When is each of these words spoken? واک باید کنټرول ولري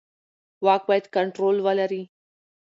واک 0.65 0.81
باید 0.89 1.05
کنټرول 1.15 1.55
ولري 1.65 2.03